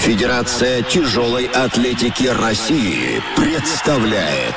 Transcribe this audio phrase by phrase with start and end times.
[0.00, 4.56] Федерация тяжелой атлетики России представляет...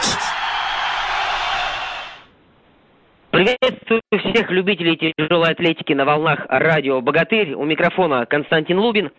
[3.29, 7.55] Приветствую всех любителей тяжелой атлетики на волнах радио «Богатырь».
[7.55, 9.11] У микрофона Константин Лубин.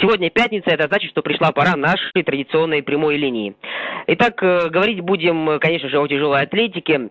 [0.00, 3.56] Сегодня пятница, это значит, что пришла пора нашей традиционной прямой линии.
[4.06, 7.10] Итак, э, говорить будем, конечно же, о тяжелой атлетике.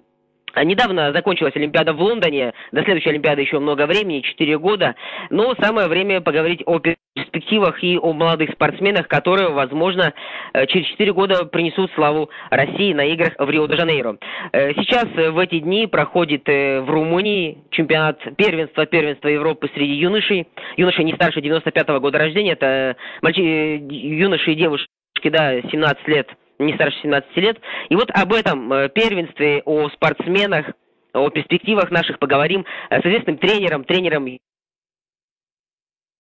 [0.55, 4.95] Недавно закончилась Олимпиада в Лондоне, до следующей Олимпиады еще много времени, 4 года,
[5.29, 10.14] но самое время поговорить о перспективах и о молодых спортсменах, которые, возможно,
[10.54, 14.18] э, через 4 года принесут славу России на играх в Рио-де-Жанейро.
[14.51, 20.47] Э, сейчас э, в эти дни проходит в Румынии чемпионат первенства, первенства Европы среди юношей,
[20.77, 24.88] юношей не старше 95 -го года рождения, это мальчи, юноши и девушки,
[25.24, 26.27] да, 17 лет
[26.65, 27.60] не старше 17 лет.
[27.89, 30.68] И вот об этом э, первенстве, о спортсменах,
[31.14, 34.28] о перспективах наших поговорим э, с известным тренером, тренером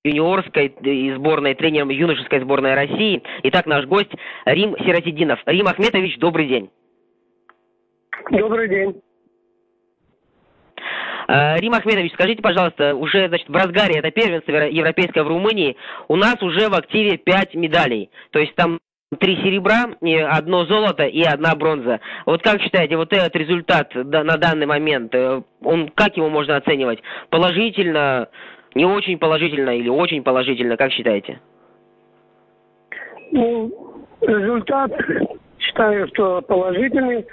[0.03, 3.21] юниорской и сборной, тренером юношеской сборной России.
[3.43, 4.11] Итак, наш гость
[4.45, 5.39] Рим Сиротидинов.
[5.45, 6.69] Рим Ахметович, добрый день.
[8.31, 9.01] Добрый день.
[11.27, 15.77] Э, Рим Ахметович, скажите, пожалуйста, уже значит, в разгаре это первенство европейское в Румынии,
[16.07, 18.09] у нас уже в активе 5 медалей.
[18.31, 18.79] То есть там
[19.19, 19.89] три серебра,
[20.29, 21.99] одно золото и одна бронза.
[22.25, 26.99] Вот как считаете, вот этот результат на данный момент, э, он как его можно оценивать?
[27.29, 28.29] Положительно,
[28.73, 31.41] не очень положительно или очень положительно, как считаете?
[33.31, 34.91] Ну, результат
[35.59, 37.25] считаю, что положительный.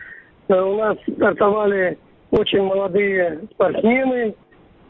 [0.49, 1.97] Э, у нас стартовали
[2.33, 4.35] очень молодые спортсмены.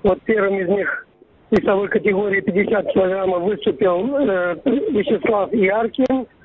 [0.02, 1.06] Вот первым из них
[1.50, 6.26] весовой категории 50 килограммов выступил э, Вячеслав Яркин–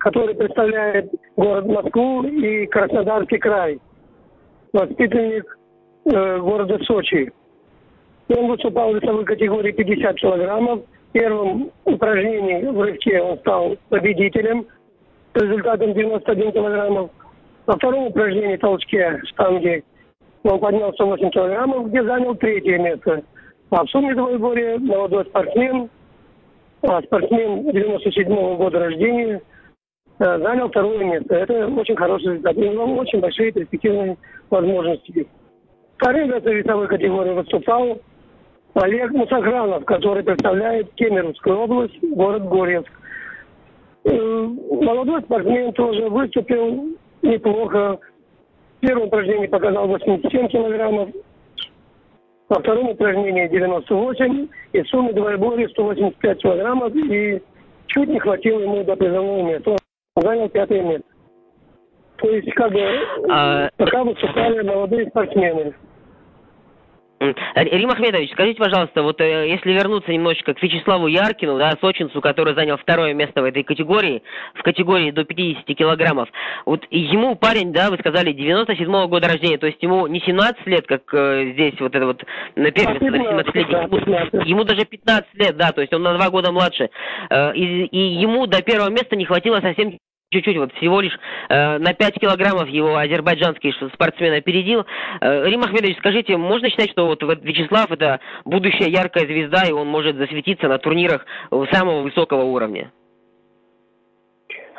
[0.00, 3.78] который представляет город Москву и Краснодарский край.
[4.72, 5.58] Воспитанник
[6.06, 7.30] э, города Сочи.
[8.28, 10.80] Он выступал в весовой категории 50 килограммов.
[10.80, 14.66] В первом упражнении в рывке он стал победителем
[15.34, 17.10] с результатом 91 килограммов.
[17.66, 19.84] Во втором упражнении толчке штанги
[20.44, 23.22] он поднял 108 килограммов, где занял третье место.
[23.70, 25.90] А в сумме двоеборья молодой спортсмен,
[26.82, 29.42] а спортсмен 97 -го года рождения–
[30.20, 31.34] занял второе место.
[31.34, 32.56] Это очень хороший результат.
[32.56, 34.18] У него очень большие перспективные
[34.50, 35.26] возможности.
[35.96, 37.98] Вторым в этой весовой категории выступал
[38.74, 42.90] Олег Мусахранов, который представляет Кемеровскую область, город Горьевск.
[44.04, 47.98] Э, молодой спортсмен тоже выступил неплохо.
[48.76, 51.10] В первом упражнении показал 87 килограммов,
[52.48, 57.42] во втором упражнении 98, и в сумме двоеборья 185 килограммов, и
[57.86, 59.76] чуть не хватило ему до призового места
[60.20, 61.06] занял пятое место.
[62.16, 62.80] То есть, как бы,
[63.30, 63.68] а...
[63.76, 65.74] пока выступали молодые спортсмены.
[67.54, 72.54] Рим Ахмедович, скажите, пожалуйста, вот э, если вернуться немножечко к Вячеславу Яркину, да, сочинцу, который
[72.54, 74.22] занял второе место в этой категории,
[74.54, 76.30] в категории до 50 килограммов,
[76.64, 80.86] вот ему парень, да, вы сказали, 97-го года рождения, то есть ему не 17 лет,
[80.86, 82.24] как э, здесь вот это вот
[82.56, 86.52] на первенство 17-летний, ему, ему даже 15 лет, да, то есть он на два года
[86.52, 86.88] младше,
[87.28, 89.98] э, и, и ему до первого места не хватило совсем
[90.32, 91.18] чуть-чуть, вот всего лишь
[91.48, 94.86] э, на 5 килограммов его азербайджанский спортсмен опередил.
[95.20, 99.88] Э, Рим Ахмедович, скажите, можно считать, что вот Вячеслав это будущая яркая звезда, и он
[99.88, 101.26] может засветиться на турнирах
[101.72, 102.92] самого высокого уровня?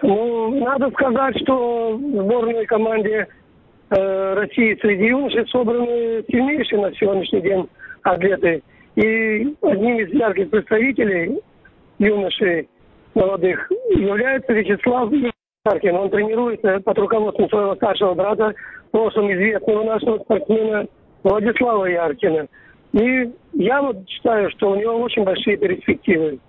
[0.01, 3.27] Ну, надо сказать, что в сборной команде
[3.89, 7.69] э, России среди юношей собраны сильнейшие на сегодняшний день
[8.03, 8.63] атлеты.
[8.95, 11.39] И одним из ярких представителей
[11.99, 12.69] юношей
[13.13, 15.11] молодых является Вячеслав
[15.65, 15.95] Харкин.
[15.95, 18.53] Он тренируется под руководством своего старшего брата,
[18.87, 20.87] в прошлом известного нашего спортсмена
[21.23, 22.47] Владислава Яркина.
[22.93, 26.39] И я вот считаю, что у него очень большие перспективы.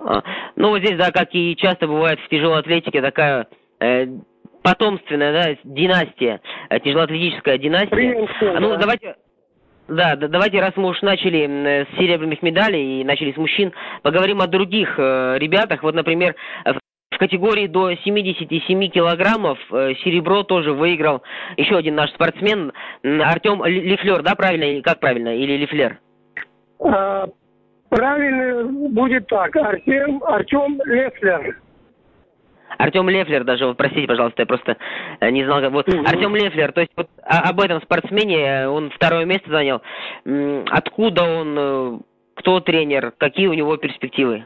[0.00, 0.22] А,
[0.56, 3.46] ну, вот здесь, да, как и часто бывает в тяжелой атлетике, такая
[3.80, 4.06] э,
[4.62, 7.96] потомственная, да, династия, э, тяжелоатлетическая династия.
[7.96, 8.60] Преемственная.
[8.60, 9.16] Ну, давайте,
[9.88, 14.40] да, да, давайте, раз мы уж начали с серебряных медалей и начали с мужчин, поговорим
[14.40, 15.82] о других э, ребятах.
[15.82, 16.81] Вот, например, в
[17.22, 21.22] категории до 77 килограммов э, серебро тоже выиграл
[21.56, 22.72] еще один наш спортсмен,
[23.04, 26.00] Артем Лифлер, да, правильно, или как правильно, или Лифлер?
[26.80, 27.28] А,
[27.88, 31.60] правильно будет так, Артем, Артем Лефлер.
[32.78, 34.76] Артем Лефлер даже, вот простите, пожалуйста, я просто
[35.20, 35.60] э, не знал.
[35.70, 36.04] Вот угу.
[36.04, 39.80] Артем Лефлер, то есть вот об этом спортсмене, э, он второе место занял.
[40.72, 42.02] Откуда он,
[42.34, 44.44] кто тренер, какие у него перспективы?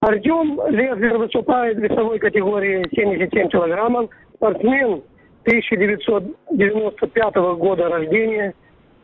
[0.00, 4.10] Артем Лефлер выступает в весовой категории 77 килограммов.
[4.36, 5.02] Спортсмен
[5.42, 8.54] 1995 года рождения.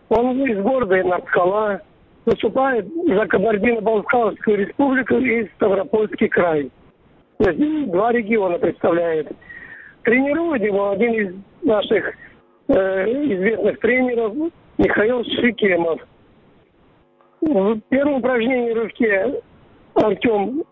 [0.08, 1.80] Он из города Нарткала.
[2.26, 6.70] выступает за Кабардино-Балкарскую республику и Ставропольский край.
[7.38, 9.32] То есть два региона представляет.
[10.02, 12.14] Тренирует его один из наших
[12.68, 16.00] э, известных тренеров Михаил Шикемов.
[17.40, 19.40] В первом упражнении в рывке
[19.94, 20.62] Артем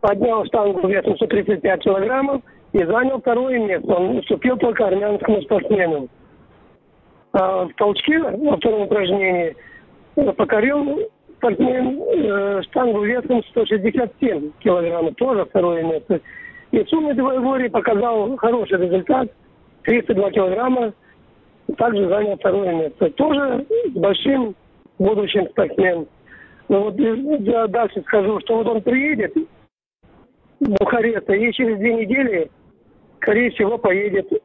[0.00, 2.42] поднял штангу весом 135 килограммов
[2.72, 3.94] и занял второе место.
[3.94, 6.08] Он уступил только армянскому спортсмену.
[7.32, 9.56] А в толчке во втором упражнении
[10.36, 11.00] покорил
[11.36, 16.20] спортсмен э, штангу весом 167 килограммов, тоже второе место.
[16.70, 19.28] И сумме двоеборья показал хороший результат,
[19.84, 20.92] 302 килограмма,
[21.76, 23.10] также занял второе место.
[23.10, 24.54] Тоже с большим
[24.98, 26.06] будущим спортсмен.
[26.68, 29.34] Но вот я дальше скажу, что вот он приедет
[30.60, 32.50] в Бухарест, и через две недели,
[33.20, 34.38] скорее всего, поедет э,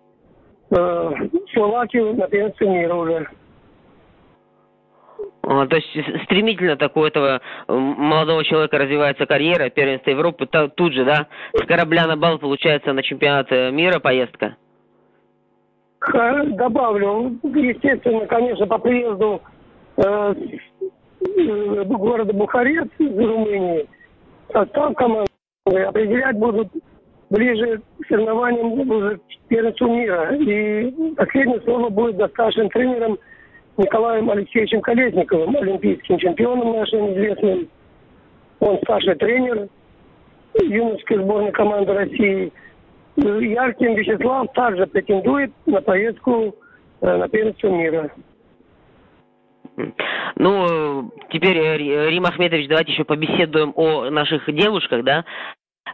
[0.71, 3.27] в Словакию на первенство мира уже.
[5.45, 11.03] А, то есть стремительно так у этого молодого человека развивается карьера, первенство Европы, тут же,
[11.03, 14.55] да, с корабля на бал получается на чемпионат э, мира поездка?
[16.01, 19.41] Добавлю, естественно, конечно, по приезду
[19.97, 20.35] э,
[21.37, 23.87] э, города Бухарест из Румынии
[24.53, 25.32] состав команды
[25.81, 26.69] определять будут
[27.29, 30.35] ближе к соревнованиям уже к первенству мира.
[30.35, 33.17] И последнее слово будет за старшим тренером
[33.77, 37.67] Николаем Алексеевичем Колесниковым, олимпийским чемпионом нашим известным.
[38.59, 39.67] Он старший тренер
[40.61, 42.51] юношеской сборной команды России.
[43.15, 46.55] Яркин Вячеслав также претендует на поездку
[47.01, 48.11] э, на первенство мира.
[50.35, 55.25] Ну, теперь, Рим Ахметович, давайте еще побеседуем о наших девушках, да?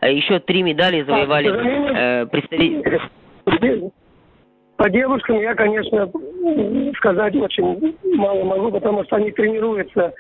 [0.01, 3.91] Еще три медали завоевали э, представители...
[4.77, 6.09] По девушкам я, конечно,
[6.95, 10.13] сказать очень мало могу, потому что они тренируются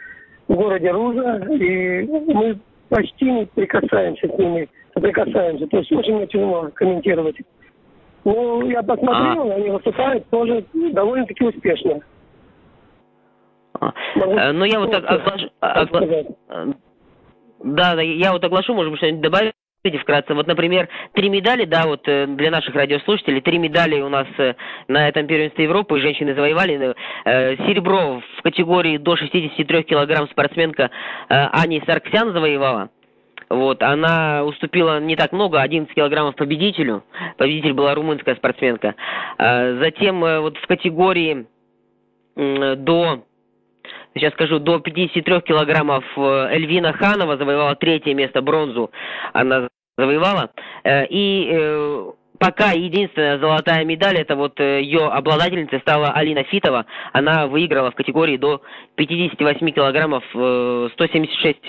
[0.49, 5.65] в городе Руза, и мы почти не прикасаемся с ними, соприкасаемся.
[5.67, 7.37] То есть очень тяжело комментировать.
[8.25, 9.55] Ну, я посмотрел, а.
[9.55, 12.01] они выступают тоже довольно-таки успешно.
[13.79, 13.93] А.
[14.15, 15.49] Могу ну, я вот так оглашу...
[15.61, 16.01] Огла...
[17.63, 19.53] Да, да, я вот оглашу, может быть, что-нибудь добавить.
[19.81, 24.27] Вкратце, вот, например, три медали, да, вот э, для наших радиослушателей, три медали у нас
[24.37, 24.55] э,
[24.89, 26.93] на этом первенстве Европы женщины завоевали.
[27.23, 30.91] Э, серебро в категории до 63 килограмм спортсменка
[31.29, 32.89] Ани Сарксян завоевала.
[33.49, 37.05] Вот, она уступила не так много, 11 килограммов победителю.
[37.37, 38.95] Победитель была румынская спортсменка.
[39.37, 41.47] Затем вот в категории
[42.35, 43.23] до
[44.15, 48.91] сейчас скажу, до 53 килограммов э, Эльвина Ханова завоевала третье место, бронзу
[49.33, 49.67] она
[49.97, 50.51] завоевала.
[50.83, 56.85] Э, и э, пока единственная золотая медаль, это вот ее обладательницей стала Алина Фитова.
[57.13, 58.61] Она выиграла в категории до
[58.95, 61.67] 58 килограммов, 176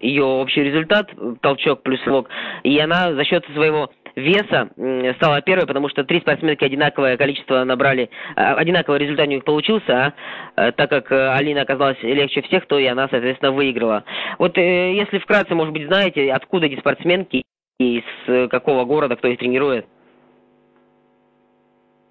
[0.00, 1.10] ее общий результат,
[1.40, 2.28] толчок плюс лог.
[2.62, 4.68] И она за счет своего веса
[5.16, 10.14] стала первой, потому что три спортсменки одинаковое количество набрали, а, одинаковый результат у них получился,
[10.56, 14.04] а э, так как э, Алина оказалась легче всех, то и она, соответственно, выиграла.
[14.38, 17.42] Вот э, если вкратце, может быть, знаете, откуда эти спортсменки
[17.78, 19.86] и из какого города, кто их тренирует?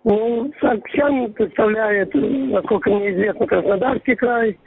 [0.03, 4.57] Ну, Сакчан представляет, насколько мне известно, Краснодарский край.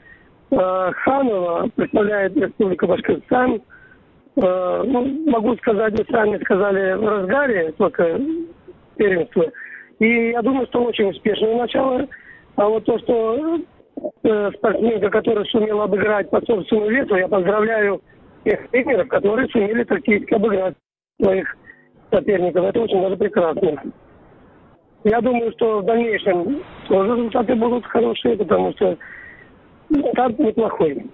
[0.51, 3.63] Ханова представляет Республику Башкортостан.
[4.37, 8.19] Э, ну, могу сказать, вы сами сказали в разгаре только
[8.97, 9.45] первенство.
[9.99, 12.07] И я думаю, что очень успешное начало.
[12.57, 13.61] А вот то, что
[14.25, 18.01] э, спортсменка, которая сумела обыграть по собственному весу, я поздравляю
[18.45, 20.75] тех тренеров, которые сумели тактически обыграть
[21.21, 21.57] своих
[22.11, 22.65] соперников.
[22.65, 23.83] Это очень даже прекрасно.
[25.05, 28.97] Я думаю, что в дальнейшем тоже результаты будут хорошие, потому что
[30.13, 31.05] старт неплохой.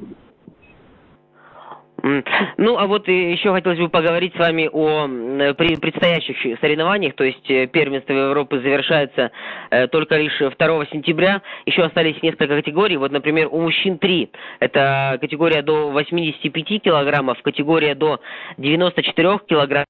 [2.56, 5.08] Ну, а вот еще хотелось бы поговорить с вами о
[5.54, 9.32] предстоящих соревнованиях, то есть э, первенство Европы завершается
[9.70, 15.18] э, только лишь 2 сентября, еще остались несколько категорий, вот, например, у мужчин три, это
[15.20, 18.20] категория до 85 килограммов, категория до
[18.58, 19.86] 94 килограммов,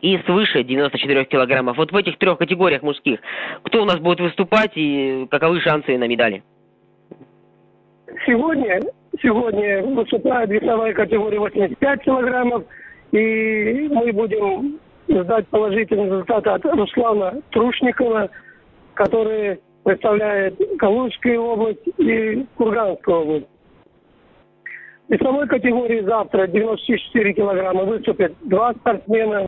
[0.00, 1.76] и свыше 94 килограммов.
[1.76, 3.20] Вот в этих трех категориях мужских,
[3.62, 6.42] кто у нас будет выступать и каковы шансы на медали?
[8.24, 8.80] Сегодня
[9.22, 12.64] Сегодня выступает весовая категория 85 килограммов.
[13.12, 18.28] И мы будем ждать положительный результат от Руслана Трушникова,
[18.94, 23.46] который представляет Калужскую область и Курганскую область.
[25.08, 29.46] В весовой категории завтра 94 килограмма выступят два спортсмена.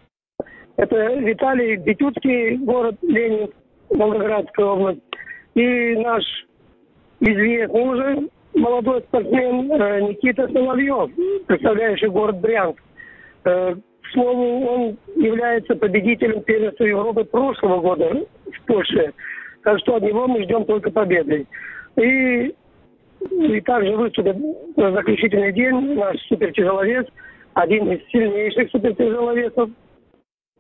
[0.77, 3.51] Это Виталий Бетютский, город Ленин,
[3.91, 5.03] Волгоградская область.
[5.55, 6.23] И наш
[7.21, 11.11] известный уже молодой спортсмен э, Никита Соловьев,
[11.47, 12.81] представляющий город Брянск.
[13.45, 19.13] Э, к слову, он является победителем первенства Европы прошлого года в Польше.
[19.65, 21.47] Так что от него мы ждем только победы.
[21.97, 22.55] И,
[23.31, 24.37] и также выступит
[24.77, 27.07] на заключительный день наш супертяжеловес,
[27.55, 29.71] один из сильнейших супертяжеловесов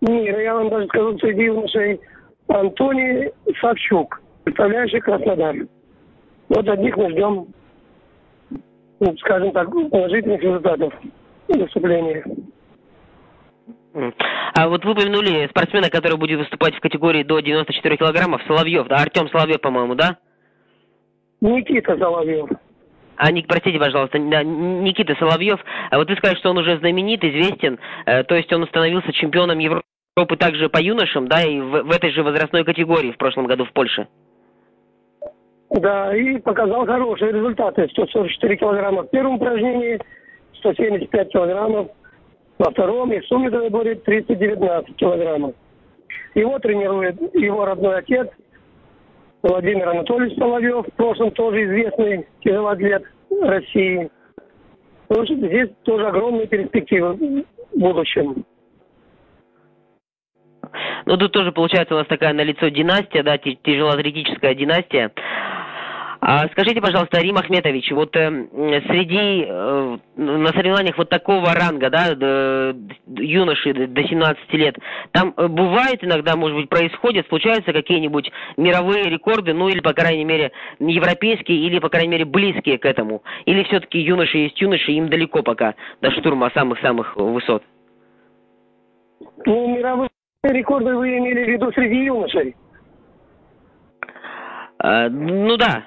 [0.00, 2.00] мира, я вам даже скажу, среди юношей,
[2.48, 3.30] Антоний
[3.60, 5.56] Савчук, представляющий Краснодар.
[6.48, 7.46] Вот от них мы ждем,
[9.00, 10.92] ну, скажем так, положительных результатов
[11.48, 12.24] выступления.
[14.54, 18.96] А вот вы упомянули спортсмена, который будет выступать в категории до 94 килограммов, Соловьев, да,
[18.96, 20.18] Артем Соловьев, по-моему, да?
[21.40, 22.48] Никита Соловьев.
[23.16, 25.58] А, не, простите, пожалуйста, Никита Соловьев.
[25.90, 29.58] А вот вы сказали, что он уже знаменит, известен, э, то есть он становился чемпионом
[29.58, 33.64] Европы также по юношам, да, и в, в этой же возрастной категории в прошлом году
[33.64, 34.06] в Польше.
[35.70, 37.88] Да, и показал хорошие результаты.
[37.88, 40.00] 144 килограмма в первом упражнении,
[40.60, 41.88] 175 килограммов
[42.58, 45.54] во втором, и в сумме будет 319 килограммов.
[46.34, 48.28] Его тренирует его родной отец
[49.42, 53.04] Владимир Анатольевич Соловьев, в прошлом тоже известный тяжелоатлет
[53.42, 54.10] России.
[55.06, 58.44] Потому здесь тоже огромные перспективы в будущем.
[61.06, 65.10] Ну, тут тоже получается у нас такая на лицо династия, да, тяжелоатлетическая династия.
[66.20, 68.28] А скажите, пожалуйста, Рим Ахметович, вот э,
[68.88, 74.76] среди э, на соревнованиях вот такого ранга, да, до, юноши до 17 лет,
[75.12, 80.24] там э, бывает иногда, может быть, происходят, случаются какие-нибудь мировые рекорды, ну или, по крайней
[80.24, 83.22] мере, европейские, или, по крайней мере, близкие к этому?
[83.46, 87.62] Или все-таки юноши есть юноши, им далеко пока до штурма самых-самых высот?
[89.46, 90.10] Ну, мировые
[90.42, 92.56] рекорды вы имели в виду среди юношей?
[94.78, 95.84] А, ну да.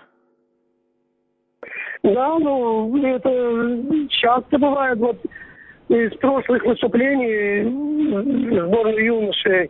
[2.04, 4.98] Да, ну, это часто бывает.
[4.98, 5.18] Вот
[5.90, 7.64] из прошлых выступлений
[8.60, 9.70] сборной юношей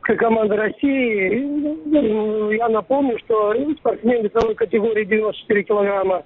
[0.00, 1.38] команды России,
[1.84, 6.24] ну, я напомню, что спортсмен весовой категории 94 килограмма,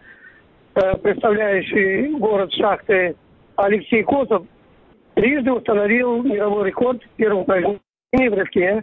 [0.77, 3.17] э, представляющий город Шахты
[3.57, 4.47] Алексей Косов,
[5.15, 8.83] трижды установил мировой рекорд в первом упражнении в рывке.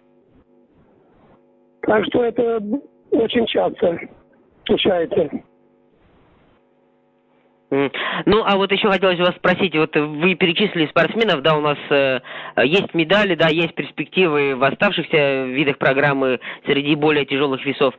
[1.82, 2.62] Так что это
[3.12, 4.00] очень часто
[4.65, 5.30] случается.
[7.71, 12.19] Ну, а вот еще хотелось вас спросить, вот вы перечислили спортсменов, да, у нас э,
[12.65, 17.93] есть медали, да, есть перспективы в оставшихся видах программы среди более тяжелых весов.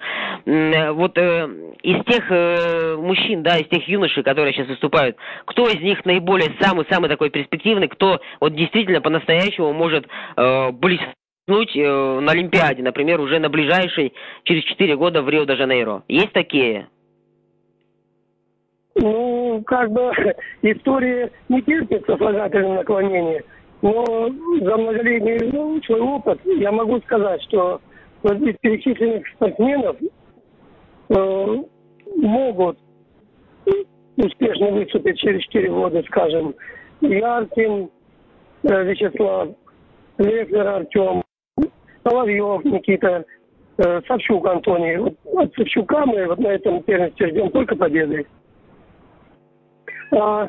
[0.44, 1.48] Вот э,
[1.82, 6.54] из тех э, мужчин, да, из тех юношей, которые сейчас выступают, кто из них наиболее
[6.60, 13.38] самый-самый такой перспективный, кто вот действительно по-настоящему может э, блеснуть э, на Олимпиаде, например, уже
[13.38, 14.12] на ближайшей,
[14.44, 16.02] через 4 года в Рио-де-Жанейро?
[16.08, 16.88] Есть такие?
[19.66, 20.12] Как бы
[20.62, 23.42] история не терпит сослагательного наклонения,
[23.82, 24.04] но
[24.60, 27.80] за многолетний ну, свой опыт я могу сказать, что
[28.22, 29.96] вот из перечисленных спортсменов
[31.08, 31.62] э,
[32.16, 32.78] могут
[34.16, 36.54] успешно выступить через 4 года, скажем,
[37.00, 37.90] Яркин
[38.62, 39.48] э, Вячеслав,
[40.18, 41.22] Леклер Артем,
[42.04, 43.24] Соловьев Никита,
[43.78, 45.16] э, Савчук Антоний.
[45.24, 48.26] От Савчука мы вот на этом первенстве ждем только победы.
[50.12, 50.48] А,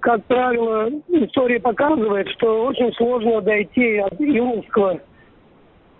[0.00, 5.00] как правило, история показывает, что очень сложно дойти от юношеского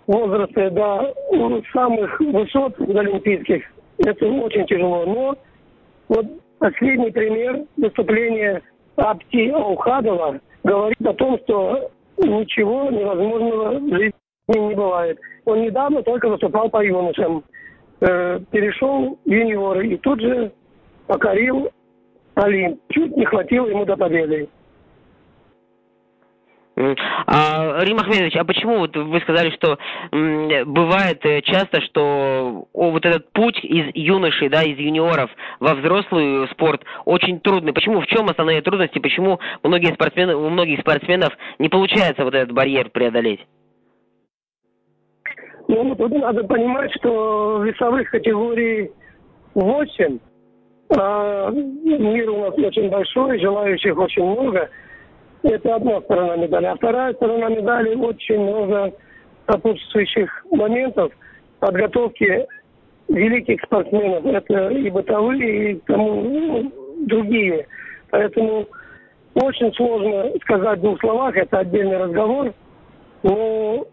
[0.07, 1.13] возраста до
[1.71, 3.63] самых высот олимпийских.
[3.99, 5.05] Это очень тяжело.
[5.05, 5.35] Но
[6.07, 6.25] вот
[6.57, 8.61] последний пример выступления
[8.95, 14.13] Апти Аухадова говорит о том, что ничего невозможного в жизни
[14.47, 15.19] не бывает.
[15.45, 17.43] Он недавно только выступал по юношам,
[18.01, 20.51] э, перешел в юниоры и тут же
[21.05, 21.69] покорил
[22.39, 22.79] Олимп.
[22.89, 24.49] Чуть не хватило ему до победы.
[27.27, 29.77] А, Рим Ахмедович, а почему вот вы сказали, что
[30.13, 35.29] м, бывает э, часто, что о, вот этот путь из юношей, да, из юниоров
[35.59, 37.73] во взрослый спорт очень трудный?
[37.73, 38.99] Почему, в чем основные трудности?
[38.99, 43.45] Почему многие спортсмены, у многих спортсменов не получается вот этот барьер преодолеть?
[45.67, 48.89] Ну, тут надо понимать, что весовых категорий
[49.53, 50.19] 8,
[50.97, 54.69] а мир у нас очень большой, желающих очень много.
[55.43, 56.65] Это одна сторона медали.
[56.65, 58.93] А вторая сторона медали очень много
[59.47, 61.11] сопутствующих моментов
[61.59, 62.47] подготовки
[63.07, 64.25] великих спортсменов.
[64.25, 66.73] Это и бытовые, и тому ну,
[67.05, 67.67] другие.
[68.09, 68.67] Поэтому
[69.35, 72.53] очень сложно сказать в двух словах, это отдельный разговор.
[73.23, 73.85] Но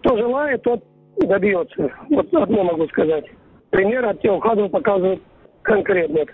[0.00, 0.82] кто желает, тот
[1.16, 1.90] добьется.
[2.10, 3.24] Вот одно могу сказать.
[3.70, 5.20] Пример от Теохадова показывает
[5.64, 6.24] конкретно.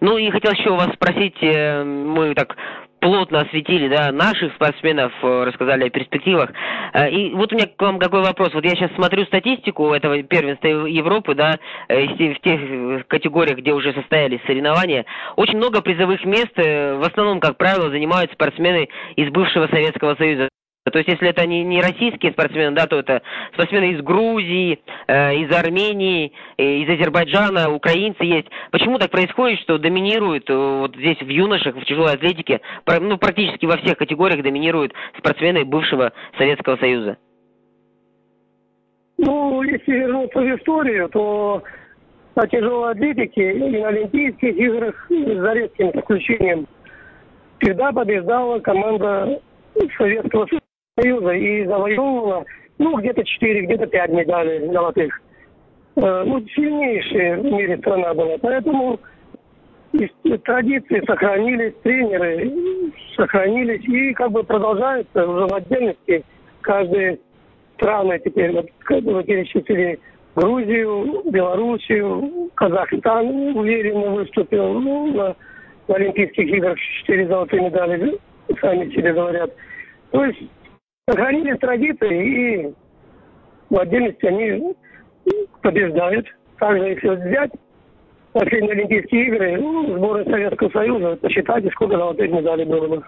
[0.00, 2.56] Ну и хотел еще вас спросить, э, мы так
[2.98, 6.50] плотно осветили, да, наших спортсменов, э, рассказали о перспективах.
[6.92, 8.52] Э, и вот у меня к вам какой вопрос.
[8.54, 14.40] Вот я сейчас смотрю статистику этого первенства Европы, да, в тех категориях, где уже состоялись
[14.46, 15.04] соревнования.
[15.36, 20.48] Очень много призовых мест, в основном, как правило, занимают спортсмены из бывшего Советского Союза.
[20.90, 23.22] То есть, если это не, не российские спортсмены, да, то это
[23.54, 24.78] спортсмены из Грузии,
[25.08, 28.46] э, из Армении, э, из Азербайджана, украинцы есть.
[28.70, 32.60] Почему так происходит, что доминируют э, вот здесь в юношах, в тяжелой атлетике,
[33.00, 37.16] ну, практически во всех категориях доминируют спортсмены бывшего Советского Союза?
[39.18, 41.62] Ну, если вернуться в историю, то
[42.36, 46.66] на тяжелой атлетике и на Олимпийских играх, за редким исключением,
[47.58, 49.40] всегда побеждала команда
[49.96, 50.65] Советского Союза.
[50.98, 52.44] Союза и завоевывала,
[52.78, 55.20] ну, где-то 4, где-то 5 медалей золотых.
[55.96, 58.36] Э, ну, сильнейшая в мире страна была.
[58.40, 58.98] Поэтому
[60.44, 62.50] традиции сохранились, тренеры
[63.14, 66.24] сохранились и как бы продолжаются уже в отдельности.
[66.62, 67.18] Каждые
[67.76, 69.98] страны теперь, вот, вы перечислили
[70.34, 75.36] Грузию, Белоруссию, Казахстан уверенно выступил ну, на,
[75.88, 78.18] на Олимпийских играх четыре золотые медали,
[78.60, 79.50] сами себе говорят.
[80.10, 80.42] То есть
[81.08, 82.74] сохранили традиции и
[83.70, 84.74] в отдельности они
[85.62, 86.26] побеждают.
[86.58, 87.52] Также, если взять
[88.32, 93.04] последние Олимпийские игры, ну, сборы Советского Союза, посчитайте, сколько золотых медалей было бы.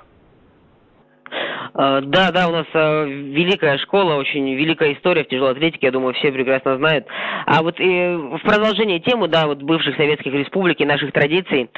[1.75, 5.93] А, да, да, у нас а, великая школа, очень великая история в тяжелой атлетике, я
[5.93, 7.07] думаю, все прекрасно знают.
[7.47, 11.71] А вот и в продолжение темы, да, вот бывших советских республик и наших традиций,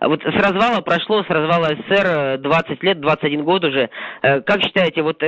[0.00, 3.90] вот с развала прошло, с развала СССР 20 лет, 21 год уже.
[4.22, 5.22] Э, как считаете, вот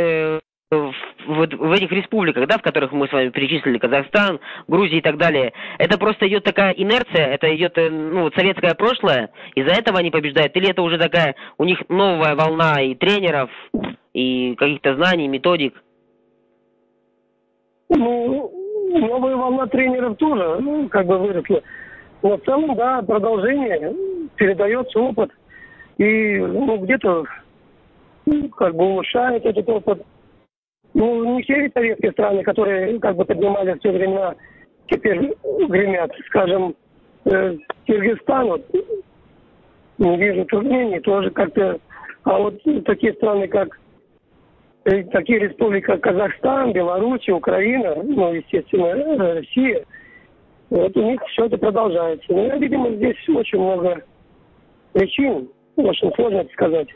[0.71, 0.91] э,
[1.27, 5.53] в, этих республиках, да, в которых мы с вами перечислили, Казахстан, Грузия и так далее,
[5.79, 10.57] это просто идет такая инерция, это идет, э, ну, советское прошлое, из-за этого они побеждают,
[10.57, 13.51] или это уже такая, у них новая волна и тренеров,
[14.13, 15.75] и каких-то знаний, методик?
[17.89, 18.53] Ну,
[18.99, 21.63] новая волна тренеров тоже, ну, как бы выросла.
[22.23, 23.95] Но в целом, да, продолжение,
[24.37, 25.31] передается опыт,
[25.99, 27.25] и, ну, где-то,
[28.27, 30.03] ну, как бы улучшает этот опыт,
[30.95, 34.35] ну, не все советские страны, которые как бы поднимали все времена,
[34.89, 35.33] теперь
[35.69, 36.11] гремят.
[36.27, 36.75] Скажем,
[37.25, 38.67] э, Киргизстан, вот,
[39.99, 41.79] не вижу Туркмении, тоже как-то...
[42.25, 43.79] А вот такие страны, как
[44.85, 49.85] э, такие республики, как Казахстан, Беларусь, Украина, ну, естественно, Россия,
[50.71, 52.27] вот у них все это продолжается.
[52.29, 54.03] Ну, видимо, здесь очень много
[54.93, 56.89] причин, очень сложно это сказать.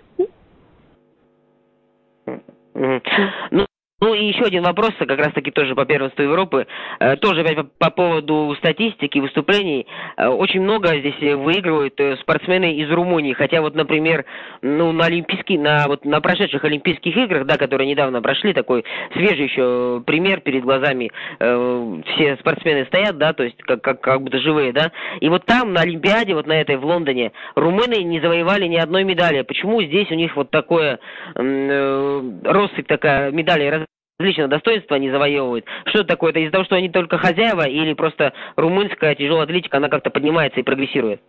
[3.50, 3.66] Ну,
[4.00, 6.66] ну и еще один вопрос, как раз таки тоже по первенству Европы,
[7.00, 9.86] э, тоже опять по, по поводу статистики, выступлений.
[10.16, 14.26] Э, очень много здесь выигрывают э, спортсмены из Румынии, хотя вот, например,
[14.60, 19.44] ну на олимпийских, на вот на прошедших Олимпийских играх, да, которые недавно прошли, такой свежий
[19.44, 24.72] еще пример перед глазами, все спортсмены стоят, да, то есть как, как, как будто живые,
[24.72, 28.76] да, и вот там на Олимпиаде, вот на этой в Лондоне, румыны не завоевали ни
[28.76, 29.42] одной медали.
[29.42, 30.98] Почему здесь у них вот такое
[31.36, 33.84] э, россыпь такая медалей
[34.20, 35.64] личного достоинства они завоевывают.
[35.86, 36.30] Что такое?
[36.30, 40.60] Это из-за того, что они только хозяева, или просто румынская тяжелая атлетика, она как-то поднимается
[40.60, 41.20] и прогрессирует?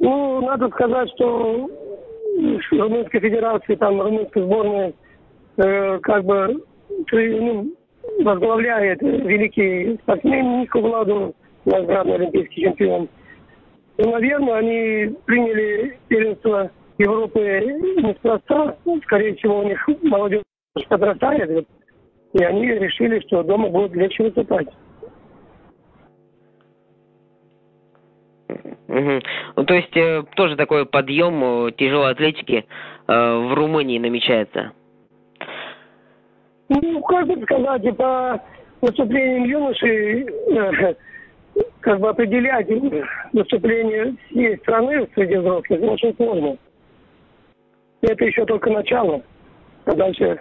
[0.00, 1.68] Ну, надо сказать, что
[2.70, 4.94] Румынской Федерации, там, румынской сборной,
[5.56, 6.62] э, как бы,
[7.12, 7.72] ну,
[8.20, 13.08] возглавляет великий спортсмен Нико Владу, наградный олимпийский чемпион.
[13.96, 17.40] И, наверное, они приняли первенство Европы
[18.02, 18.76] неспроста.
[19.04, 20.42] Скорее всего, у них молодежь
[20.88, 21.66] подрастает,
[22.32, 24.68] и они решили, что дома будет легче выступать.
[28.88, 29.20] Угу.
[29.56, 32.64] Ну, то есть э, тоже такой подъем э, тяжелой атлетики
[33.06, 34.72] э, в Румынии намечается?
[36.70, 38.42] Ну, как бы сказать, по
[38.80, 40.94] выступлениям юношей, э,
[41.80, 42.66] как бы определять
[43.32, 46.56] выступление всей страны среди взрослых очень сложно.
[48.02, 49.22] Это еще только начало.
[49.84, 50.40] А дальше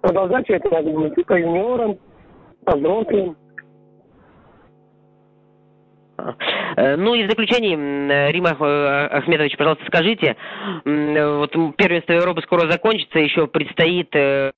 [0.00, 1.98] продолжать это надо будет по юниорам,
[2.64, 3.36] по взрослым.
[6.76, 10.36] Э, ну и в заключение, Рима э, Ахметович, пожалуйста, скажите,
[10.84, 14.50] вот первенство Европы скоро закончится, еще предстоит э,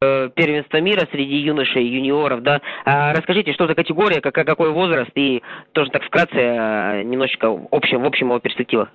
[0.00, 2.60] первенство мира среди юношей, юниоров, да.
[2.84, 5.42] А расскажите, что за категория, какой, какой возраст и
[5.72, 8.90] тоже так вкратце немножечко общем, в общем его перспективах.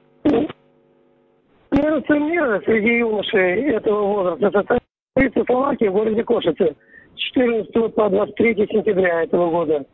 [1.83, 6.77] Первенство мира среди юношей этого возраста состоится в Словакии в городе Кошице
[7.13, 9.85] с 14 по 23 сентября этого года.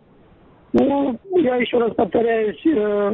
[0.74, 3.14] Ну, я еще раз повторяюсь, э,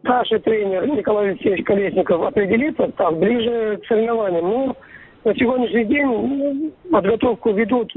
[0.00, 4.44] старший тренер Николай Алексеевич Колесников определит состав ближе к соревнованиям.
[4.44, 4.76] Ну,
[5.22, 7.92] на сегодняшний день подготовку ведут,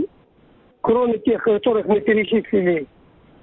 [0.82, 2.86] кроме тех, которых мы перечислили,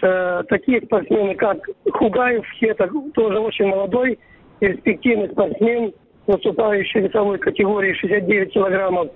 [0.01, 1.59] э, такие спортсмены, как
[1.93, 4.21] Хугаев, это тоже очень молодой,
[4.61, 5.93] перспективный спортсмен,
[6.27, 9.09] выступающий в весовой категории 69 килограммов.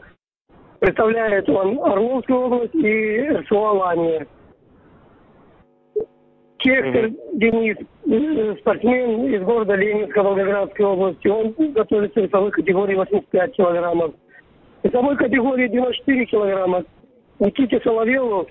[0.80, 3.42] Представляет он Орловскую область и
[6.58, 7.16] Кехтер mm-hmm.
[7.34, 11.28] Денис, э, спортсмен из города Ленинска, Волгоградской области.
[11.28, 14.14] Он готовится в весовой категории 85 килограммов.
[14.82, 16.84] В весовой категории 94 килограмма
[17.38, 18.48] Никите Соловьеву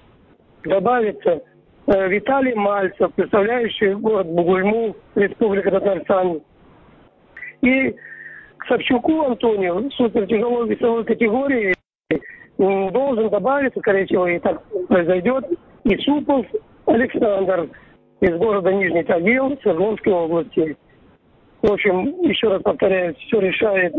[0.63, 1.41] добавится
[1.87, 6.41] э, Виталий Мальцев, представляющий город Бугульму, Республика Татарстан.
[7.61, 7.93] И
[8.67, 11.73] Собчуку Антонию, супертяжелой весовой категории,
[12.57, 15.45] должен добавиться, скорее всего, и так произойдет,
[15.83, 16.45] и Супов
[16.85, 17.69] Александр
[18.21, 20.77] из города Нижний Тагил, Свердловской области.
[21.61, 23.93] В общем, еще раз повторяю, все решает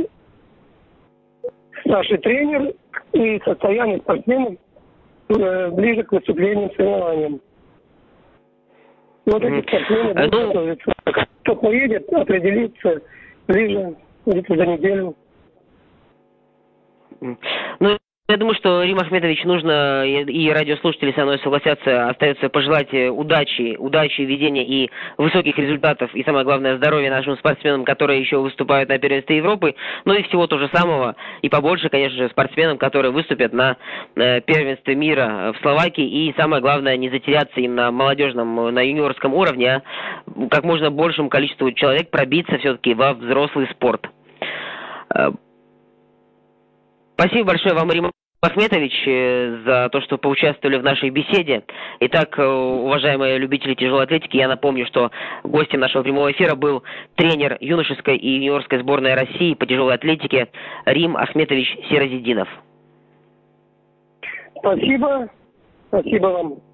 [1.85, 2.74] старший тренер
[3.12, 4.54] и состояние спортсменов
[5.28, 7.40] э, ближе к выступлениям соревнованиям.
[9.26, 10.92] Вот эти спортсмены будут ну, готовиться.
[11.42, 13.02] Кто поедет, определится
[13.46, 13.94] ближе,
[14.26, 15.16] где-то за неделю.
[17.20, 17.98] Ну,
[18.31, 24.21] я думаю, что, Рим Ахметович, нужно, и радиослушатели со мной согласятся, остается пожелать удачи, удачи,
[24.21, 29.38] ведения и высоких результатов, и самое главное, здоровья нашим спортсменам, которые еще выступают на первенстве
[29.38, 33.79] Европы, ну и всего то же самого, и побольше, конечно же, спортсменам, которые выступят на
[34.14, 39.33] э, первенстве мира в Словакии, и самое главное, не затеряться им на молодежном, на юниорском
[39.33, 44.07] уровне, а как можно большему количеству человек пробиться все-таки во взрослый спорт.
[45.14, 45.31] Э,
[47.17, 51.64] спасибо большое вам, Рима Ахметович, э, за то, что поучаствовали в нашей беседе.
[51.98, 55.11] Итак, э, уважаемые любители тяжелой атлетики, я напомню, что
[55.42, 56.85] гостем нашего прямого эфира был
[57.16, 60.48] тренер юношеской и юниорской сборной России по тяжелой атлетике
[60.85, 62.48] Рим Ахметович Сиразидинов.
[64.61, 65.29] Спасибо.
[65.88, 66.67] Спасибо вам.